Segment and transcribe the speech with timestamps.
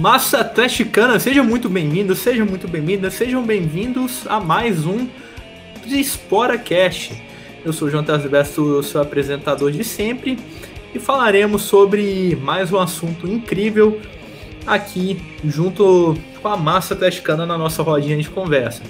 [0.00, 5.06] Massa Atleticana, sejam muito bem-vindos, sejam muito bem-vindas, sejam bem-vindos a mais um
[6.64, 7.10] Cash.
[7.62, 10.38] Eu sou o João Tasbesto, seu apresentador de sempre,
[10.94, 14.00] e falaremos sobre mais um assunto incrível
[14.66, 18.82] aqui junto com a massa atleticana na nossa rodinha de conversa.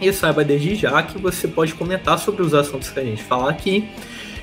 [0.00, 3.48] E saiba desde já que você pode comentar sobre os assuntos que a gente fala
[3.48, 3.88] aqui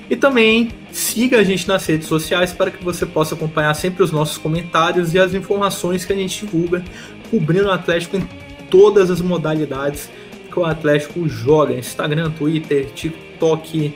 [0.09, 4.11] e também siga a gente nas redes sociais para que você possa acompanhar sempre os
[4.11, 6.83] nossos comentários e as informações que a gente divulga,
[7.29, 8.27] cobrindo o Atlético em
[8.69, 10.09] todas as modalidades
[10.51, 13.93] que o Atlético joga: Instagram, Twitter, TikTok,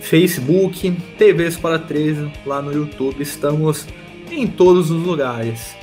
[0.00, 3.22] Facebook, TVs para 13 lá no YouTube.
[3.22, 3.86] Estamos
[4.30, 5.76] em todos os lugares.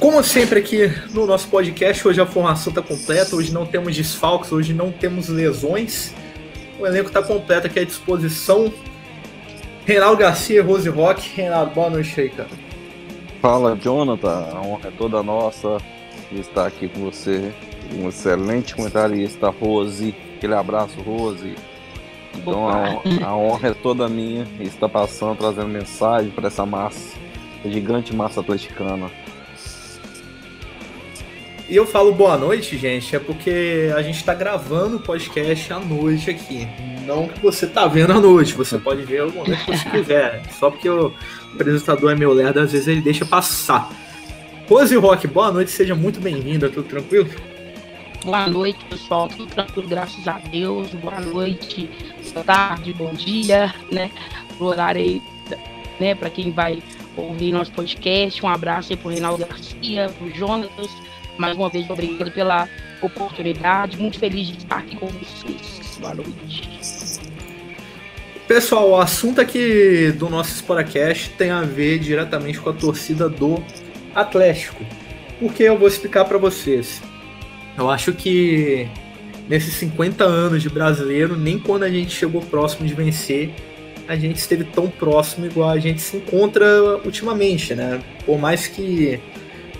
[0.00, 4.52] Como sempre aqui no nosso podcast, hoje a formação está completa, hoje não temos desfalques,
[4.52, 6.12] hoje não temos lesões.
[6.78, 8.72] O elenco está completo aqui à disposição.
[9.86, 11.30] Reinaldo Garcia, Rose Rock.
[11.36, 12.48] Reinaldo, boa noite aí, cara.
[13.40, 14.48] Fala, Jonathan.
[14.52, 15.78] A honra é toda nossa
[16.32, 17.52] estar aqui com você.
[17.94, 20.12] Um excelente comentarista, Rose.
[20.36, 21.54] Aquele abraço, Rose.
[22.34, 27.16] Então a, a, honra é toda minha e está passando, trazendo mensagem para essa massa,
[27.64, 29.08] gigante massa atleticana.
[31.68, 35.78] E eu falo boa noite, gente, é porque a gente está gravando o podcast à
[35.78, 36.66] noite aqui.
[37.06, 40.42] Não que você tá vendo à noite, você pode ver o momento que você quiser.
[40.58, 41.12] Só porque o
[41.54, 43.90] apresentador é meu lerdo, às vezes ele deixa passar.
[44.68, 47.30] Rose Rock, boa noite, seja muito bem-vinda, tudo tranquilo?
[48.24, 50.88] Boa noite, pessoal, tudo tranquilo, graças a Deus.
[50.94, 51.88] Boa noite,
[52.32, 54.10] boa tarde, bom dia, né?
[54.58, 55.22] Pro horário aí,
[56.00, 56.82] né, para quem vai
[57.16, 58.44] ouvir nosso podcast.
[58.44, 60.70] Um abraço aí pro Reinaldo Garcia, pro Jonas
[61.38, 62.68] mais uma vez, obrigado pela
[63.02, 63.98] oportunidade.
[63.98, 65.98] Muito feliz de estar aqui com vocês.
[66.00, 66.95] Boa noite.
[68.46, 73.60] Pessoal, o assunto aqui do nosso Sporacast tem a ver diretamente com a torcida do
[74.14, 74.84] Atlético.
[75.40, 77.02] Porque eu vou explicar para vocês.
[77.76, 78.88] Eu acho que
[79.48, 83.52] nesses 50 anos de brasileiro, nem quando a gente chegou próximo de vencer,
[84.06, 88.00] a gente esteve tão próximo igual a gente se encontra ultimamente, né?
[88.24, 89.18] Por mais que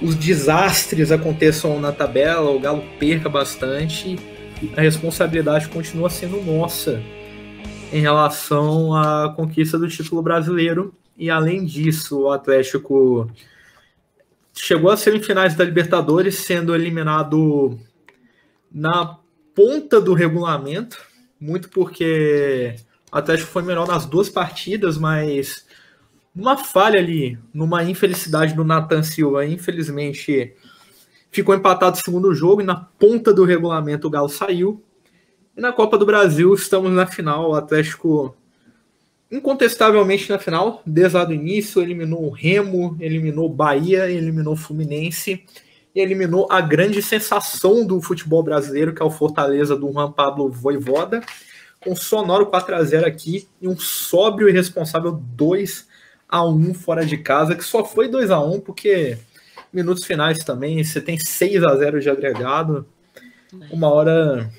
[0.03, 4.19] os desastres aconteçam na tabela, o Galo perca bastante,
[4.77, 7.01] a responsabilidade continua sendo nossa
[7.93, 10.95] em relação à conquista do título brasileiro.
[11.17, 13.31] E além disso, o Atlético
[14.55, 17.79] chegou às semifinais da Libertadores, sendo eliminado
[18.71, 19.19] na
[19.55, 20.99] ponta do regulamento,
[21.41, 22.75] muito porque
[23.13, 25.67] o Atlético foi melhor nas duas partidas, mas
[26.35, 30.55] uma falha ali, numa infelicidade do Nathan Silva, infelizmente
[31.31, 34.83] ficou empatado o segundo jogo e na ponta do regulamento o Galo saiu.
[35.57, 38.37] E na Copa do Brasil estamos na final, o Atlético
[39.33, 45.45] incontestavelmente na final, desde o início, eliminou o Remo, eliminou o Bahia, eliminou o Fluminense
[45.95, 50.51] e eliminou a grande sensação do futebol brasileiro, que é o Fortaleza do Juan Pablo
[50.51, 51.23] Voivoda,
[51.81, 55.89] com um sonoro 4 a 0 aqui e um sóbrio e responsável 2
[56.29, 59.17] a 1 fora de casa, que só foi 2 a 1 porque
[59.73, 62.87] minutos finais também, você tem 6 a 0 de agregado.
[63.71, 64.51] Uma hora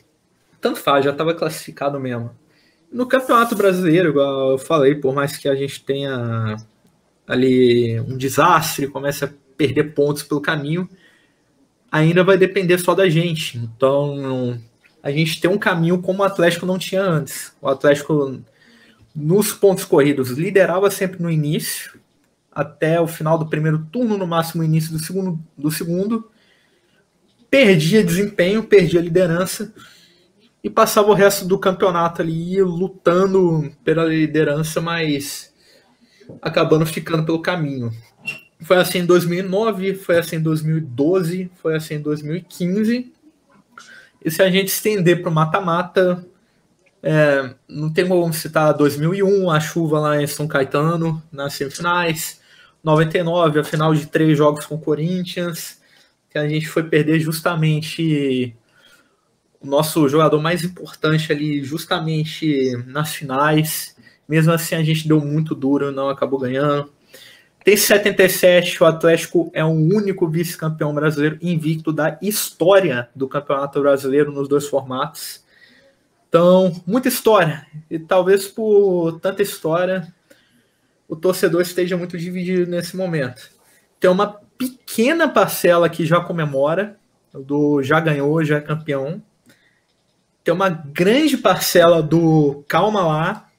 [0.68, 2.32] tanto faz, já estava classificado mesmo.
[2.92, 6.58] No Campeonato Brasileiro, igual eu falei, por mais que a gente tenha
[7.26, 10.90] ali um desastre, comece a perder pontos pelo caminho,
[11.92, 13.58] ainda vai depender só da gente.
[13.58, 14.60] Então,
[15.02, 17.54] a gente tem um caminho como o Atlético não tinha antes.
[17.62, 18.42] O Atlético
[19.16, 22.00] nos pontos corridos, liderava sempre no início,
[22.52, 26.30] até o final do primeiro turno, no máximo início do segundo, do segundo.
[27.50, 29.74] Perdia desempenho, perdia liderança
[30.64, 35.54] e passava o resto do campeonato ali lutando pela liderança, mas
[36.42, 37.92] acabando ficando pelo caminho.
[38.62, 43.14] Foi assim em 2009, foi assim em 2012, foi assim em 2015.
[44.24, 46.26] E se a gente estender para o mata-mata,
[47.04, 52.42] é, não tem como citar 2001, a chuva lá em São Caetano, nas semifinais.
[52.84, 55.80] 99, a final de três jogos com o Corinthians,
[56.30, 58.56] que a gente foi perder justamente
[59.60, 63.96] o nosso jogador mais importante ali, justamente nas finais.
[64.28, 66.92] Mesmo assim, a gente deu muito duro, não acabou ganhando.
[67.64, 74.32] Tem 77, o Atlético é o único vice-campeão brasileiro invicto da história do Campeonato Brasileiro
[74.32, 75.44] nos dois formatos.
[76.30, 77.66] Então, muita história.
[77.90, 80.14] E talvez por tanta história,
[81.08, 83.50] o torcedor esteja muito dividido nesse momento.
[84.00, 86.98] Tem uma pequena parcela que já comemora,
[87.34, 89.22] do já ganhou, já é campeão.
[90.48, 93.50] Tem uma grande parcela do calma lá,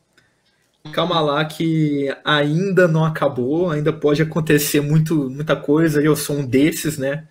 [0.90, 6.46] calma lá que ainda não acabou, ainda pode acontecer muito, muita coisa, eu sou um
[6.46, 7.29] desses, né?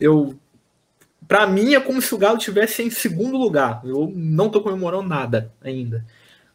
[0.00, 0.36] Eu
[1.28, 3.82] para mim é como se o Galo tivesse em segundo lugar.
[3.84, 6.04] Eu não tô comemorando nada ainda.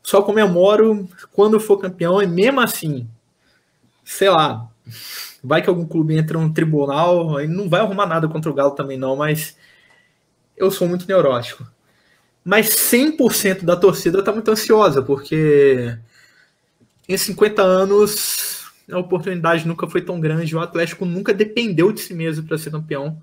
[0.03, 3.07] Só comemoro quando for campeão e mesmo assim,
[4.03, 4.69] sei lá,
[5.41, 8.71] vai que algum clube entra no tribunal, aí não vai arrumar nada contra o Galo
[8.71, 9.55] também não, mas
[10.57, 11.71] eu sou muito neurótico.
[12.43, 15.97] Mas 100% da torcida tá muito ansiosa, porque
[17.07, 22.13] em 50 anos a oportunidade nunca foi tão grande, o Atlético nunca dependeu de si
[22.13, 23.21] mesmo para ser campeão,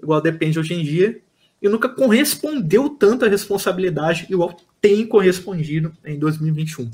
[0.00, 1.20] igual depende hoje em dia,
[1.62, 6.90] e nunca correspondeu tanto a responsabilidade igual tem correspondido em 2021.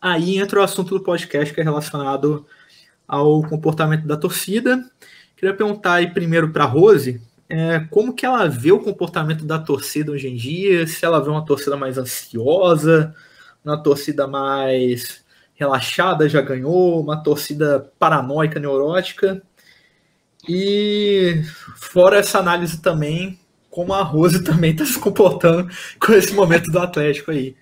[0.00, 2.46] Aí entra o assunto do podcast que é relacionado
[3.06, 4.88] ao comportamento da torcida.
[5.34, 10.12] Queria perguntar aí primeiro para Rose, é, como que ela vê o comportamento da torcida
[10.12, 13.14] hoje em dia, se ela vê uma torcida mais ansiosa,
[13.64, 15.24] uma torcida mais
[15.54, 19.42] relaxada, já ganhou, uma torcida paranoica, neurótica.
[20.48, 21.42] E
[21.76, 23.38] fora essa análise também,
[23.70, 25.68] como a Rose também está se comportando
[26.00, 27.56] com esse momento do Atlético aí.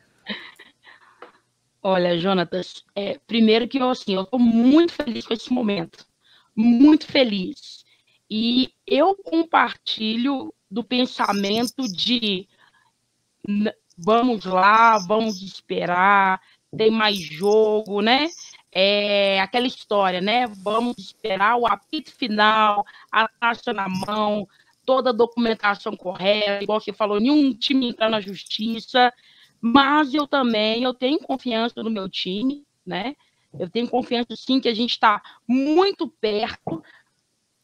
[1.82, 6.04] Olha, Jonatas, é, primeiro que eu assim, eu estou muito feliz com esse momento.
[6.56, 7.75] Muito feliz.
[8.28, 12.48] E eu compartilho do pensamento de
[13.96, 16.40] vamos lá, vamos esperar,
[16.76, 18.28] tem mais jogo, né?
[18.72, 20.46] É aquela história, né?
[20.46, 24.46] Vamos esperar o apito final, a taxa na mão,
[24.84, 29.12] toda a documentação correta, igual você falou, nenhum time entrar na justiça,
[29.60, 33.16] mas eu também eu tenho confiança no meu time, né?
[33.58, 36.82] Eu tenho confiança sim que a gente está muito perto,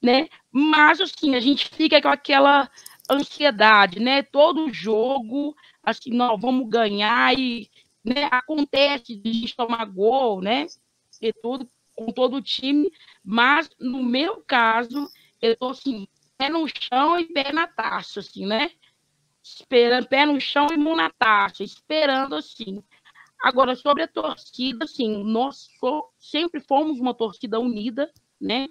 [0.02, 0.28] né?
[0.50, 2.70] Mas assim, a gente fica com aquela
[3.10, 4.22] ansiedade, né?
[4.22, 7.70] Todo jogo, assim, não, vamos ganhar e
[8.04, 10.66] né, acontece de a gente tomar gol, né?
[11.20, 12.90] E tudo com todo o time,
[13.22, 15.08] mas no meu caso,
[15.40, 16.06] eu tô assim,
[16.38, 18.70] pé no chão e pé na taça, assim, né?
[19.42, 22.82] Esperando, pé no chão e mão na taça, esperando assim.
[23.42, 25.68] Agora, sobre a torcida, assim, nós
[26.18, 28.10] sempre fomos uma torcida unida,
[28.40, 28.68] né?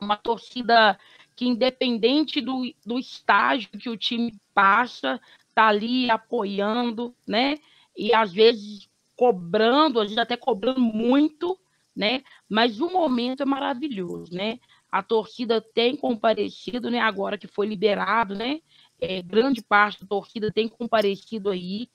[0.00, 0.98] Uma torcida
[1.36, 5.20] que, independente do, do estágio que o time passa,
[5.54, 7.58] tá ali apoiando, né?
[7.96, 11.58] E às vezes cobrando, às vezes até cobrando muito,
[11.94, 12.22] né?
[12.48, 14.58] Mas o momento é maravilhoso, né?
[14.90, 17.00] A torcida tem comparecido, né?
[17.00, 18.60] Agora que foi liberado, né?
[19.00, 21.88] É, grande parte da torcida tem comparecido aí.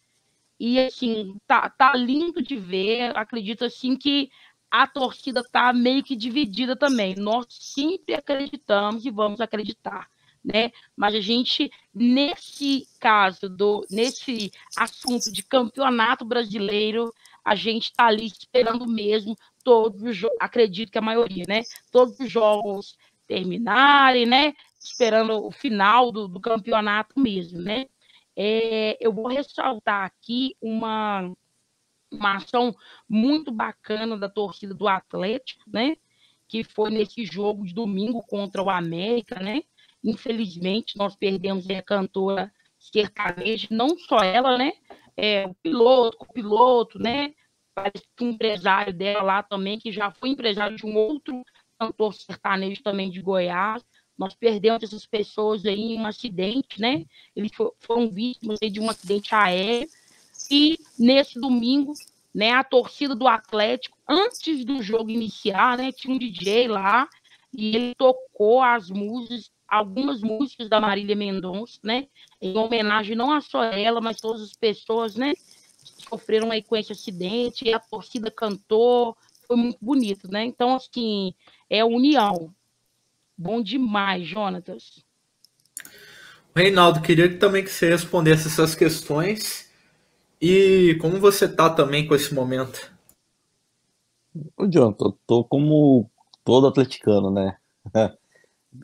[0.60, 3.16] E assim, tá, tá lindo de ver.
[3.18, 4.30] Acredito assim que
[4.72, 7.16] a torcida tá meio que dividida também.
[7.16, 10.10] Nós sempre acreditamos e vamos acreditar
[10.44, 10.72] né?
[10.96, 17.14] Mas a gente, nesse caso, do, nesse assunto de campeonato brasileiro,
[17.44, 21.64] a gente está ali esperando mesmo todos os acredito que a maioria, né?
[21.92, 24.54] Todos os jogos terminarem, né?
[24.80, 27.86] Esperando o final do, do campeonato mesmo, né?
[28.36, 31.32] É, eu vou ressaltar aqui uma,
[32.12, 32.76] uma ação
[33.08, 35.96] muito bacana da torcida do Atlético, né?
[36.48, 39.64] Que foi nesse jogo de domingo contra o América, né?
[40.04, 44.72] Infelizmente, nós perdemos a cantora sertaneja, não só ela, né?
[45.16, 47.34] É, o piloto, o piloto, né?
[47.76, 51.44] Parece que um empresário dela lá também, que já foi empresário de um outro
[51.78, 53.84] cantor sertanejo também de Goiás.
[54.18, 57.06] Nós perdemos essas pessoas aí em um acidente, né?
[57.36, 59.88] Eles foram vítimas de um acidente aéreo.
[60.50, 61.94] E nesse domingo,
[62.34, 67.08] né, a torcida do Atlético, antes do jogo iniciar, né, tinha um DJ lá
[67.54, 72.08] e ele tocou as músicas algumas músicas da Marília Mendonça, né?
[72.42, 75.34] Em homenagem não a só ela, mas todas as pessoas, né?
[75.36, 79.16] Que sofreram aí com esse acidente, e a torcida cantou,
[79.48, 80.44] foi muito bonito, né?
[80.44, 81.34] Então, assim,
[81.70, 82.54] é união.
[83.38, 85.06] Bom demais, Jonatas.
[86.56, 89.69] Reinaldo, queria também que você respondesse essas questões.
[90.42, 92.92] E como você tá também com esse momento?
[94.56, 96.10] Ô, Jonathan, eu tô como
[96.46, 97.58] todo atleticano, né?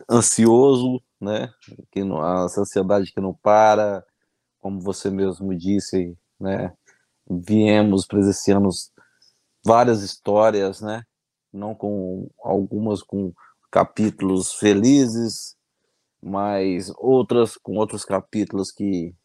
[0.10, 1.54] ansioso, né?
[1.92, 4.06] Que não, a ansiedade que não para,
[4.60, 6.74] como você mesmo disse, né?
[7.30, 8.70] Viemos presenciando
[9.64, 11.04] várias histórias, né?
[11.54, 13.34] Não com algumas com
[13.72, 15.56] capítulos felizes,
[16.22, 19.16] mas outras com outros capítulos que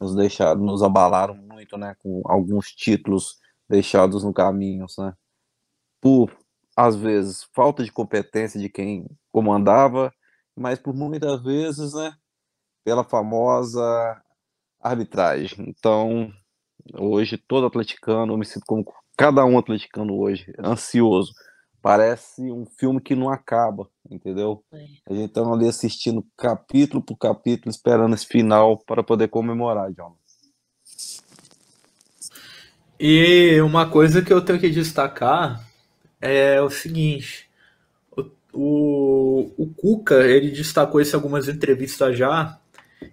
[0.00, 1.94] nos deixaram, nos abalaram muito, né?
[2.00, 3.36] Com alguns títulos
[3.68, 5.14] deixados no caminho, né?
[6.00, 6.30] Por
[6.76, 10.12] às vezes, falta de competência de quem comandava,
[10.56, 12.12] mas por muitas vezes, né,
[12.84, 13.82] pela famosa
[14.80, 15.66] arbitragem.
[15.68, 16.32] Então,
[16.98, 18.84] Hoje, todo atleticano, eu me sinto como
[19.16, 21.32] cada um atleticano hoje, ansioso.
[21.82, 24.62] Parece um filme que não acaba, entendeu?
[24.72, 24.84] É.
[25.08, 30.14] A gente tá ali assistindo capítulo por capítulo, esperando esse final para poder comemorar, John.
[32.98, 35.66] E uma coisa que eu tenho que destacar
[36.20, 37.48] é o seguinte:
[38.10, 42.58] o, o, o Cuca ele destacou isso em algumas entrevistas já,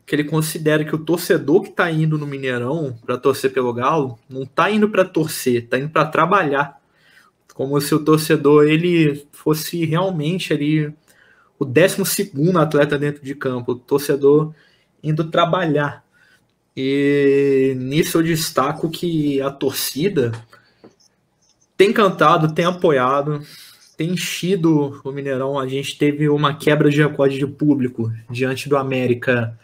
[0.06, 4.20] que ele considera que o torcedor que está indo no Mineirão para torcer pelo Galo
[4.30, 6.77] não está indo para torcer, está indo para trabalhar,
[7.58, 10.94] como se o torcedor ele fosse realmente ali
[11.58, 14.54] o 12 segundo atleta dentro de campo, o torcedor
[15.02, 16.06] indo trabalhar.
[16.76, 20.32] E nisso eu destaco que a torcida
[21.76, 23.42] tem cantado, tem apoiado,
[23.98, 25.58] tem enchido o Mineirão.
[25.58, 29.58] A gente teve uma quebra de recorde de público diante do América,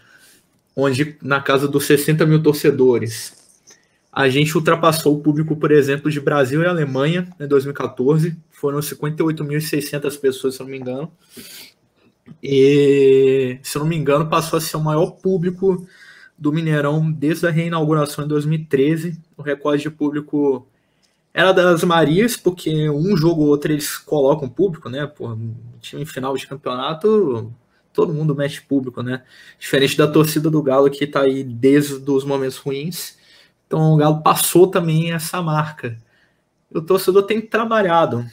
[0.76, 3.43] onde na casa dos 60 mil torcedores.
[4.16, 8.38] A gente ultrapassou o público, por exemplo, de Brasil e Alemanha em 2014.
[8.52, 11.12] Foram 58.600 pessoas, se não me engano.
[12.42, 15.88] E, se não me engano, passou a ser o maior público
[16.38, 19.20] do Mineirão desde a reinauguração em 2013.
[19.36, 20.68] O recorde de público
[21.34, 25.08] era das Marias, porque um jogo ou outro eles colocam público, né?
[25.08, 25.36] Por
[25.82, 27.52] time final de campeonato,
[27.92, 29.24] todo mundo mexe público, né?
[29.58, 33.18] Diferente da torcida do Galo que tá aí desde os momentos ruins.
[33.74, 35.98] Então o Galo passou também essa marca.
[36.72, 38.24] O torcedor tem trabalhado.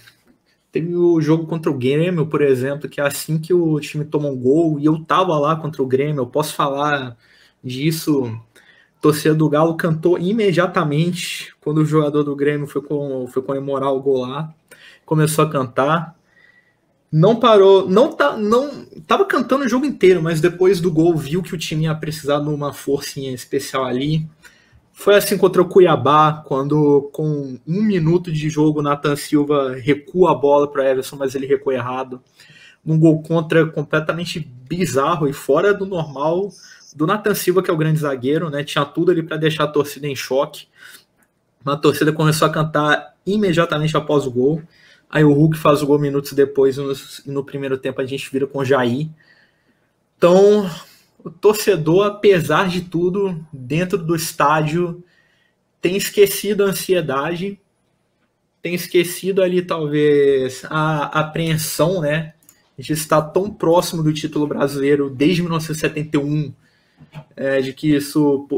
[0.71, 4.29] Teve o jogo contra o Grêmio, por exemplo, que é assim que o time toma
[4.29, 7.17] um gol, e eu tava lá contra o Grêmio, eu posso falar
[7.65, 8.39] disso.
[8.99, 13.95] A torcida do Galo cantou imediatamente quando o jogador do Grêmio foi, com, foi comemorar
[13.95, 14.53] o gol lá.
[15.07, 16.15] Começou a cantar.
[17.11, 21.43] Não parou, não tá, não tava cantando o jogo inteiro, mas depois do gol viu
[21.43, 24.29] que o time ia precisar de uma forcinha especial ali.
[25.00, 30.35] Foi assim contra o Cuiabá, quando com um minuto de jogo, Nathan Silva recua a
[30.35, 32.23] bola para Everson, mas ele recua errado.
[32.85, 36.50] Um gol contra completamente bizarro e fora do normal
[36.95, 38.62] do Nathan Silva, que é o grande zagueiro, né?
[38.62, 40.69] Tinha tudo ali para deixar a torcida em choque.
[41.64, 44.61] A torcida começou a cantar imediatamente após o gol.
[45.09, 46.92] Aí o Hulk faz o gol minutos depois, no,
[47.25, 49.09] no primeiro tempo a gente vira com o Jair.
[50.19, 50.69] Então,
[51.25, 55.03] o torcedor, apesar de tudo, dentro do estádio,
[55.81, 57.59] tem esquecido a ansiedade,
[58.62, 62.35] tem esquecido ali talvez a apreensão, né?
[62.79, 66.53] Gente está tão próximo do título brasileiro desde 1971
[67.37, 68.49] é, de que isso,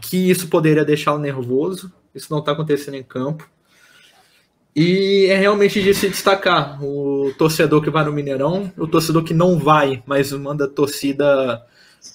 [0.00, 1.92] que isso poderia deixá-lo nervoso.
[2.14, 3.48] Isso não está acontecendo em campo.
[4.74, 9.34] E é realmente de se destacar o torcedor que vai no Mineirão, o torcedor que
[9.34, 11.62] não vai, mas manda torcida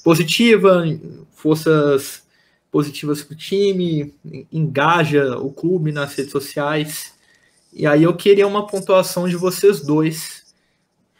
[0.04, 0.84] positiva,
[1.32, 2.24] forças
[2.72, 4.14] positivas para o time,
[4.52, 7.14] engaja o clube nas redes sociais.
[7.74, 10.54] E aí eu queria uma pontuação de vocês dois,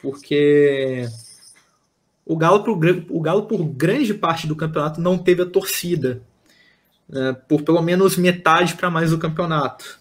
[0.02, 1.08] porque
[2.26, 2.78] o Galo, por,
[3.10, 6.22] o Galo, por grande parte do campeonato, não teve a torcida.
[7.08, 10.00] Né, por pelo menos metade para mais do campeonato.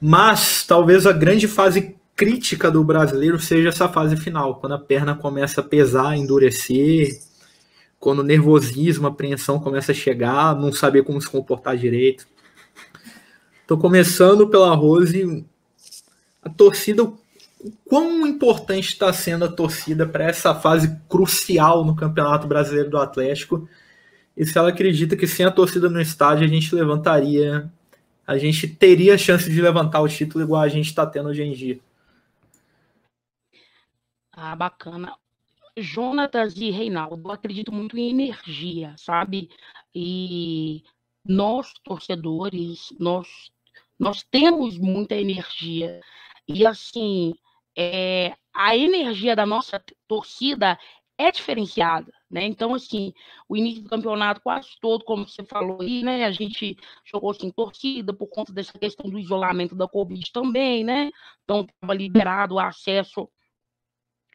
[0.00, 5.14] Mas talvez a grande fase crítica do brasileiro seja essa fase final, quando a perna
[5.14, 7.18] começa a pesar, endurecer,
[7.98, 12.28] quando o nervosismo, a apreensão começa a chegar, não saber como se comportar direito.
[13.64, 15.46] Então, começando pela Rose,
[16.42, 17.16] a torcida, o
[17.86, 23.66] quão importante está sendo a torcida para essa fase crucial no Campeonato Brasileiro do Atlético.
[24.36, 27.72] E se ela acredita que sem a torcida no estádio a gente levantaria,
[28.26, 31.42] a gente teria a chance de levantar o título igual a gente está tendo hoje
[31.42, 31.80] em dia.
[34.42, 35.14] Ah, bacana.
[35.76, 39.50] Jonatas e Reinaldo, acredito muito em energia, sabe?
[39.94, 40.82] E
[41.22, 43.28] nós, torcedores, nós,
[43.98, 46.00] nós temos muita energia.
[46.48, 47.34] E assim,
[47.76, 50.78] é, a energia da nossa torcida
[51.18, 52.42] é diferenciada, né?
[52.46, 53.12] Então, assim,
[53.46, 56.24] o início do campeonato quase todo, como você falou aí, né?
[56.24, 61.10] A gente jogou sem torcida por conta dessa questão do isolamento da Covid também, né?
[61.44, 63.28] Então, estava liberado o acesso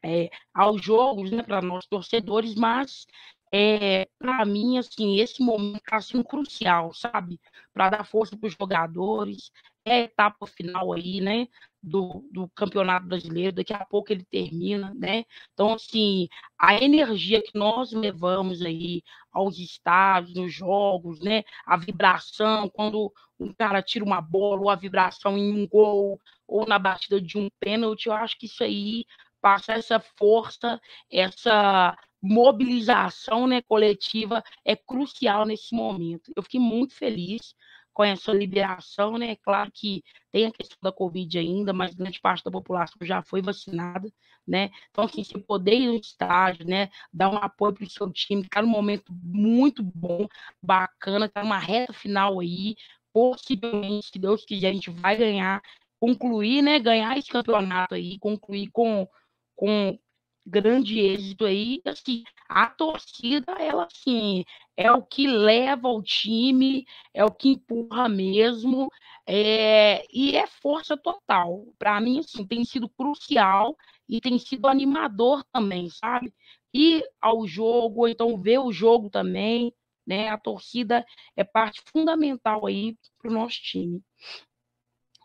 [0.05, 3.07] é, aos jogos, né, para nós torcedores, mas
[3.51, 7.39] é, para mim, assim, esse momento está sendo crucial, sabe?
[7.73, 9.51] Para dar força para os jogadores,
[9.85, 11.47] é a etapa final aí, né?
[11.81, 15.23] Do, do Campeonato Brasileiro, daqui a pouco ele termina, né?
[15.53, 16.27] Então, assim,
[16.59, 21.43] a energia que nós levamos aí aos estádios, nos jogos, né?
[21.65, 26.65] A vibração, quando um cara tira uma bola, ou a vibração em um gol, ou
[26.65, 29.05] na batida de um pênalti, eu acho que isso aí
[29.45, 36.33] passa essa força, essa mobilização né, coletiva é crucial nesse momento.
[36.35, 37.53] Eu fiquei muito feliz
[37.93, 39.35] com essa liberação, né?
[39.35, 43.39] Claro que tem a questão da Covid ainda, mas grande parte da população já foi
[43.39, 44.11] vacinada,
[44.47, 44.71] né?
[44.89, 46.89] Então, assim, se poder ir no estágio, né?
[47.13, 50.27] Dar um apoio para o seu time, está num momento muito bom,
[50.59, 52.75] bacana, está numa reta final aí,
[53.13, 55.61] possivelmente, se Deus quiser, a gente vai ganhar,
[55.99, 56.79] concluir, né?
[56.79, 59.07] Ganhar esse campeonato aí, concluir com,
[59.55, 59.97] com
[60.45, 64.45] grande êxito aí, assim, a torcida, ela, assim,
[64.77, 68.89] é o que leva o time, é o que empurra mesmo,
[69.25, 71.65] é, e é força total.
[71.79, 73.75] Para mim, assim, tem sido crucial
[74.07, 76.31] e tem sido animador também, sabe?
[76.71, 79.73] Ir ao jogo, ou então ver o jogo também,
[80.05, 80.29] né?
[80.29, 81.03] A torcida
[81.35, 83.99] é parte fundamental aí para o nosso time.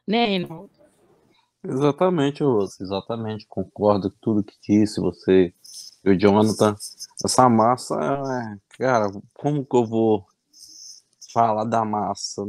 [0.08, 0.79] Né, Reinaldo?
[1.62, 3.46] Exatamente, Rose, exatamente.
[3.46, 5.52] Concordo com tudo que disse você
[6.04, 6.74] e o Jonathan.
[7.24, 10.26] Essa massa, é, cara, como que eu vou
[11.32, 12.42] falar da massa?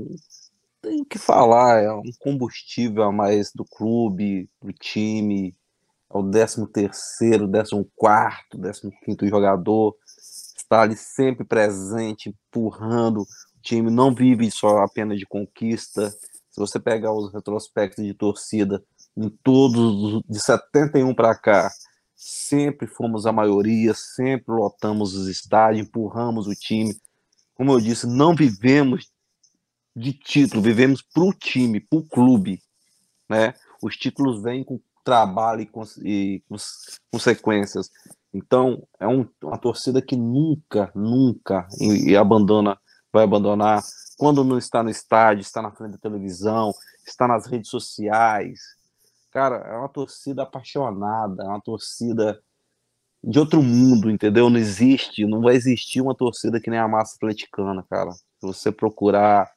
[0.81, 5.55] Tem que falar, é um combustível a mais do clube, do time,
[6.09, 9.95] é o 13 terceiro, 14 quarto, 15 quinto jogador,
[10.57, 16.79] está ali sempre presente, empurrando, o time não vive só apenas de conquista, se você
[16.79, 18.83] pegar os retrospectos de torcida,
[19.15, 21.71] em todos de 71 para cá,
[22.15, 26.95] sempre fomos a maioria, sempre lotamos os estádios, empurramos o time.
[27.55, 29.09] Como eu disse, não vivemos
[29.95, 32.61] de título, vivemos para o time, para o clube.
[33.29, 33.53] Né?
[33.81, 36.55] Os títulos vêm com trabalho e, com, e com
[37.11, 37.89] consequências.
[38.33, 42.79] Então, é um, uma torcida que nunca, nunca e, e abandona,
[43.11, 43.81] vai abandonar.
[44.17, 46.71] Quando não está no estádio, está na frente da televisão,
[47.05, 48.59] está nas redes sociais,
[49.31, 52.41] Cara, é uma torcida apaixonada, é uma torcida
[53.23, 54.49] de outro mundo, entendeu?
[54.49, 58.11] Não existe, não vai existir uma torcida que nem a massa atleticana, cara.
[58.11, 59.49] Se você procurar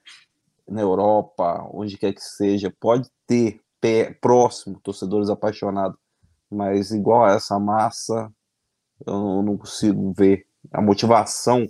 [0.68, 5.98] na Europa, onde quer que seja, pode ter pé, próximo torcedores apaixonados,
[6.50, 8.32] mas igual a essa massa,
[9.06, 11.66] eu não consigo ver a motivação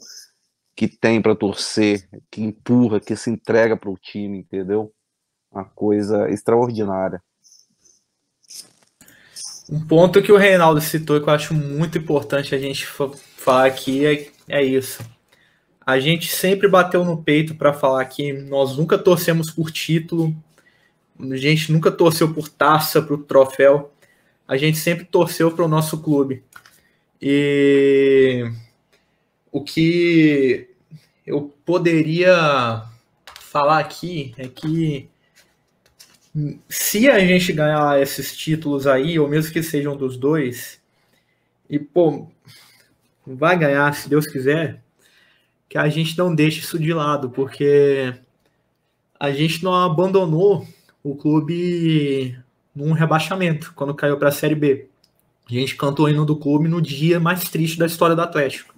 [0.76, 4.92] que tem para torcer, que empurra, que se entrega para o time, entendeu?
[5.50, 7.22] Uma coisa extraordinária.
[9.68, 14.04] Um ponto que o Reinaldo citou que eu acho muito importante a gente falar aqui
[14.04, 15.02] é, é isso.
[15.86, 20.34] A gente sempre bateu no peito para falar que nós nunca torcemos por título,
[21.18, 23.92] a gente nunca torceu por taça, por troféu,
[24.46, 26.42] a gente sempre torceu para o nosso clube.
[27.20, 28.50] E
[29.50, 30.68] o que
[31.26, 32.82] eu poderia
[33.40, 35.08] falar aqui é que
[36.68, 40.80] se a gente ganhar esses títulos aí, ou mesmo que sejam dos dois,
[41.70, 42.28] e pô,
[43.26, 44.82] vai ganhar se Deus quiser,
[45.68, 48.14] que a gente não deixe isso de lado, porque
[49.18, 50.66] a gente não abandonou
[51.02, 52.36] o clube
[52.74, 54.88] num rebaixamento quando caiu para a Série B.
[55.48, 58.74] A gente cantou o hino do clube no dia mais triste da história do Atlético.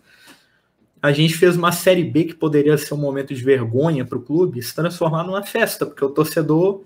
[1.00, 4.22] A gente fez uma Série B que poderia ser um momento de vergonha para o
[4.22, 6.84] clube se transformar numa festa, porque o torcedor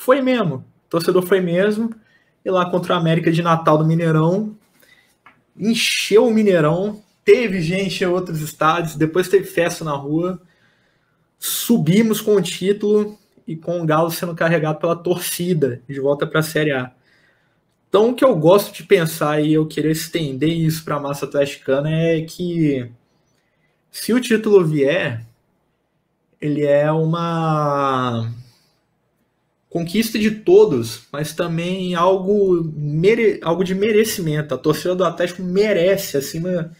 [0.00, 0.54] foi mesmo.
[0.54, 1.94] O torcedor foi mesmo.
[2.42, 4.56] E lá contra a América de Natal do Mineirão,
[5.54, 10.40] encheu o Mineirão, teve gente em outros estádios, depois teve festa na rua.
[11.38, 16.40] Subimos com o título e com o Galo sendo carregado pela torcida de volta para
[16.40, 16.90] a Série A.
[17.86, 21.26] Então, o que eu gosto de pensar e eu querer estender isso para a massa
[21.26, 22.90] atleticana é que
[23.90, 25.26] se o título vier,
[26.40, 28.32] ele é uma
[29.70, 34.52] conquista de todos, mas também algo, mere, algo de merecimento.
[34.52, 36.72] A torcida do Atlético merece, acima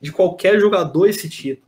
[0.00, 1.66] de qualquer jogador, esse título.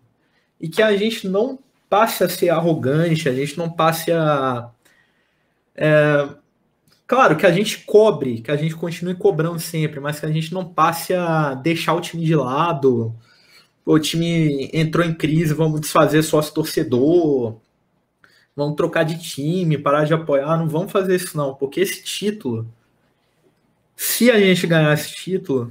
[0.61, 1.59] E que a gente não
[1.89, 4.71] passe a ser arrogante, a gente não passe a.
[5.75, 6.29] É,
[7.07, 10.53] claro, que a gente cobre, que a gente continue cobrando sempre, mas que a gente
[10.53, 13.15] não passe a deixar o time de lado.
[13.85, 17.61] O time entrou em crise, vamos desfazer sócio torcedor
[18.57, 22.66] vamos trocar de time, parar de apoiar, não vamos fazer isso não, porque esse título,
[23.95, 25.71] se a gente ganhar esse título,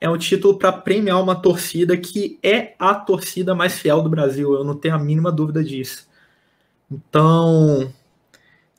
[0.00, 4.54] é um título para premiar uma torcida que é a torcida mais fiel do Brasil,
[4.54, 6.08] eu não tenho a mínima dúvida disso.
[6.90, 7.92] Então,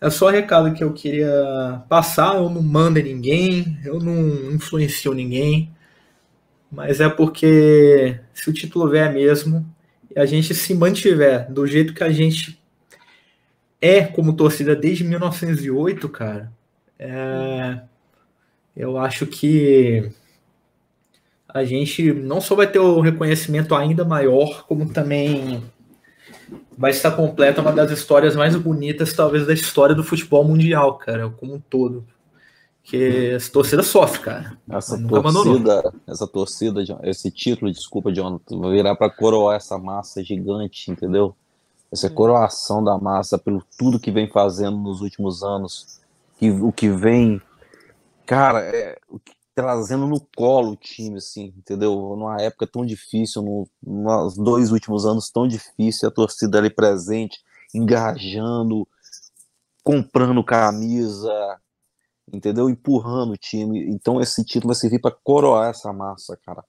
[0.01, 5.13] é só o recado que eu queria passar, eu não mando ninguém, eu não influencio
[5.13, 5.71] ninguém,
[6.71, 9.65] mas é porque se o título vier mesmo,
[10.15, 12.60] e a gente se mantiver do jeito que a gente
[13.86, 16.52] é como torcida desde 1908, cara,
[16.98, 17.80] é,
[18.76, 20.12] eu acho que
[21.48, 25.63] a gente não só vai ter o reconhecimento ainda maior, como também
[26.78, 31.30] vai estar completa uma das histórias mais bonitas, talvez, da história do futebol mundial, cara,
[31.30, 32.06] como um todo.
[32.84, 34.58] Que essa torcida sofre, cara.
[34.69, 41.36] Essa torcida, essa torcida, esse título, desculpa, vai virar para coroar essa massa gigante, entendeu?
[41.95, 46.01] Essa coroação da massa pelo tudo que vem fazendo nos últimos anos,
[46.38, 47.41] que, o que vem,
[48.25, 48.99] cara, é,
[49.55, 51.93] trazendo no colo o time, assim, entendeu?
[52.17, 57.39] Numa época tão difícil, no, nos dois últimos anos tão difícil, a torcida ali presente,
[57.73, 58.86] engajando,
[59.81, 61.31] comprando camisa,
[62.29, 62.69] entendeu?
[62.69, 63.88] Empurrando o time.
[63.88, 66.62] Então esse título vai servir para coroar essa massa, cara.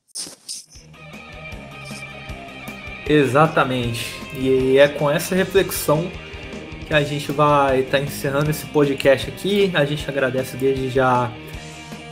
[3.08, 4.14] Exatamente.
[4.34, 6.10] E é com essa reflexão
[6.86, 9.70] que a gente vai estar tá encerrando esse podcast aqui.
[9.74, 11.30] A gente agradece desde já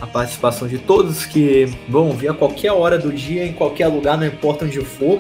[0.00, 4.18] a participação de todos que vão vir a qualquer hora do dia, em qualquer lugar,
[4.18, 5.18] não importa onde for.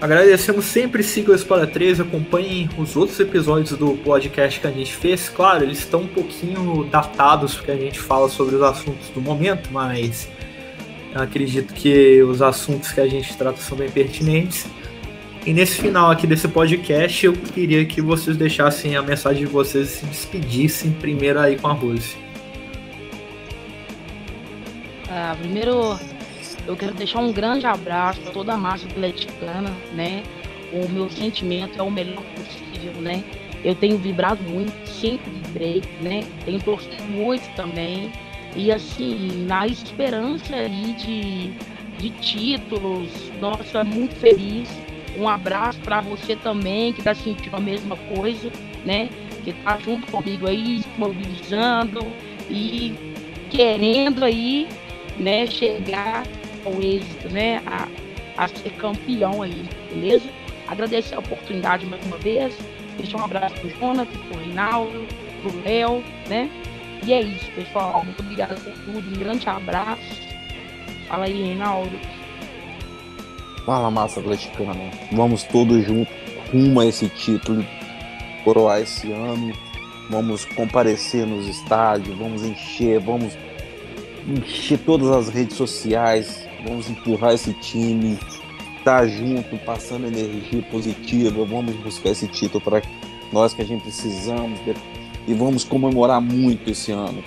[0.00, 4.92] Agradecemos sempre, sigam os para 3, acompanhem os outros episódios do podcast que a gente
[4.96, 5.28] fez.
[5.28, 9.68] Claro, eles estão um pouquinho datados porque a gente fala sobre os assuntos do momento,
[9.70, 10.28] mas
[11.14, 14.66] acredito que os assuntos que a gente trata são bem pertinentes.
[15.44, 19.88] E nesse final aqui desse podcast, eu queria que vocês deixassem a mensagem de vocês
[19.88, 22.16] e se despedissem primeiro aí com a Rose.
[25.10, 25.98] Ah, primeiro,
[26.66, 30.22] eu quero deixar um grande abraço para toda a massa atleticana, né?
[30.72, 33.24] O meu sentimento é o melhor possível, né?
[33.64, 36.24] Eu tenho vibrado muito, sempre vibrei, né?
[36.44, 38.10] Tenho torcido muito também.
[38.54, 41.50] E assim, na esperança aí de,
[41.98, 43.10] de títulos,
[43.40, 44.68] nossa, muito feliz.
[45.16, 48.50] Um abraço para você também, que está sentindo a mesma coisa,
[48.84, 49.08] né?
[49.44, 52.00] Que tá junto comigo aí, mobilizando
[52.50, 52.94] e
[53.50, 54.68] querendo aí
[55.18, 56.24] né, chegar
[56.64, 57.88] ao êxito, né, a,
[58.36, 60.28] a ser campeão aí, beleza?
[60.68, 62.56] Agradecer a oportunidade mais uma vez,
[62.96, 65.06] deixar um abraço pro Jonathan, pro Reinaldo,
[65.42, 66.50] pro Léo, né?
[67.04, 68.04] E é isso, pessoal.
[68.04, 68.98] Muito obrigada por tudo.
[68.98, 70.02] Um grande abraço.
[71.08, 71.98] Fala aí, Reinaldo.
[73.66, 74.90] Fala, massa atleticana.
[75.12, 77.64] Vamos todos juntos rumo a esse título,
[78.44, 79.52] coroar esse ano.
[80.10, 83.36] Vamos comparecer nos estádios, vamos encher, vamos
[84.28, 88.18] encher todas as redes sociais, vamos empurrar esse time,
[88.84, 92.82] tá junto, passando energia positiva, vamos buscar esse título para
[93.32, 94.60] nós que a gente precisamos
[95.26, 97.22] e vamos comemorar muito esse ano.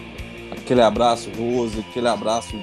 [0.51, 2.55] Aquele abraço, Rose, aquele abraço,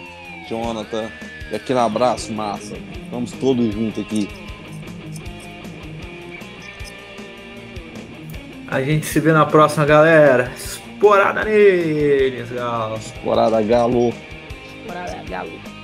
[0.49, 1.11] Jonathan,
[1.51, 2.77] e aquele abraço, massa.
[3.11, 4.29] Vamos todos juntos aqui.
[8.69, 10.51] A gente se vê na próxima, galera.
[10.57, 12.97] Esporada neles, galo.
[12.97, 14.15] Esporada galo.
[14.81, 15.82] Esporada galo.